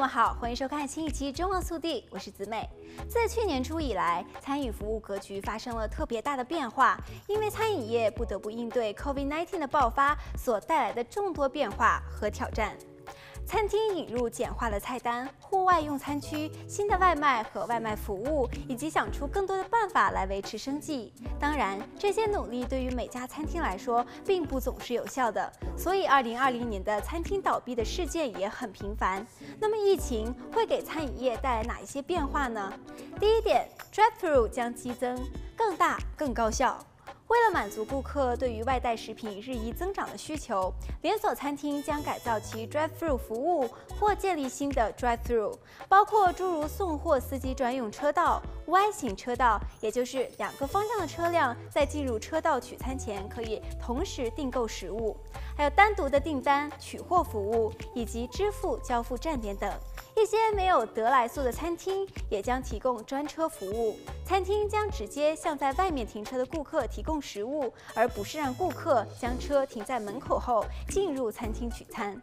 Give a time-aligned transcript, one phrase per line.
[0.00, 2.68] 们好，欢迎收看新一期《中望速递》，我是子美。
[3.08, 12.76] 自去年初以来，餐饮服务格局发生了特别大的变化，因为餐饮业不得不应对 COVID-19 的爆发所带来的众多变化和挑战。
[13.46, 21.12] 餐厅引入简化的菜单、户外用餐区、新的外卖和外卖服务，以及想出更多的办法来维持生计。
[21.38, 29.24] 当然，这些努力对于每家餐厅来说并不总是有效的，所以2020年的餐厅倒闭的事件也很频繁。
[29.60, 32.72] 那么，疫情会给餐饮业带来哪一些变化呢？
[33.20, 35.16] 第一点，drive-through 将激增，
[35.56, 36.78] 更大、更高效。
[37.34, 45.52] 为了满足顾客对于外带食品日益增长的需求，连锁餐厅将改造其 drive-through 服务或建立新的 drive-through，
[45.88, 55.16] 包括诸如送货司机专用车道、Y 型车道，也就是两个方向的车辆在进入车道取餐前可以同时订购食物，
[55.56, 59.68] 还有单独的订单取货服务以及支付交付站点等。
[60.16, 72.20] 一些没有得来速的餐厅也将提供专车服务，餐厅将直接向在外面停车的顾客提供食物，而不是让顾客将车停在门口后进入餐厅取餐。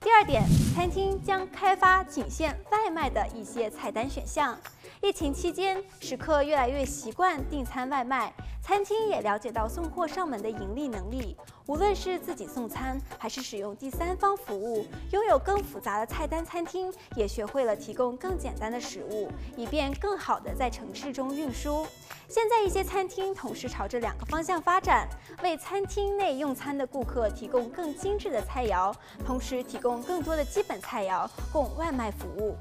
[0.00, 0.42] 第二点，
[0.74, 4.58] 餐厅将开发仅限外卖的一些菜单选项。
[5.02, 11.36] 疫情期间，食客越来越习惯订餐外卖，餐厅也了解到送货上门的盈利能力。
[11.66, 21.86] 无论是自己送餐，还是使用第三方服务，拥有更复杂的菜单，餐厅也学会了提供更简单的食物，以便更好地在城市中运输。
[22.26, 25.06] 现在，一些餐厅同时朝着两个方向发展，
[25.42, 32.56] 为餐厅内用餐的顾客提供更精致的菜肴，同时提供更多的基本菜肴供外卖服务。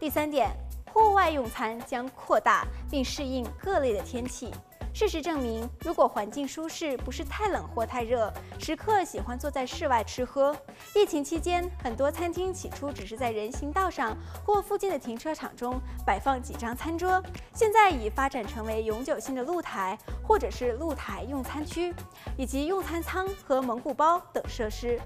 [0.00, 0.50] 第三点。
[0.94, 4.52] 户外用餐将扩大并适应各类的天气。
[4.92, 10.56] 事实证明，如果环境舒适，不是太冷或太热，食客喜欢坐在室外吃喝。
[10.94, 17.20] 疫情期间，很多餐厅起初只是在人行道上或附近的停车场中摆放几张餐桌，
[17.52, 21.92] 现在已发展成为永久性的露台，或者是露台用餐区，
[22.38, 25.00] 以及用餐舱和蒙古包等设施。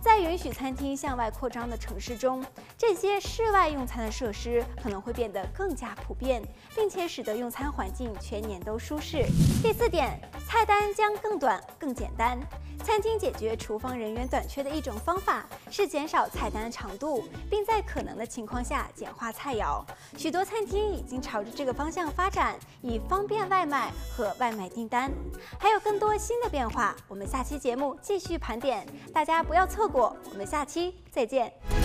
[0.00, 2.44] 在允许餐厅向外扩张的城市中，
[2.76, 6.42] 这些室外用餐的设施可能会变得更加普遍，
[6.74, 9.26] 并且使得用餐环境全年都舒适。
[9.62, 12.38] 第四点，菜单将更短、更简单。
[12.84, 19.84] 餐厅解决厨房人员短缺的一种方法是减少菜单的长度，并在可能的情况下简化菜肴。
[20.16, 25.12] 许多餐厅已经朝着这个方向发展，以方便外卖和外卖订单。
[25.58, 30.16] 还有更多新的变化，我们下期节目继续盘点，大家不要错过。
[30.30, 31.77] 我们下期再见。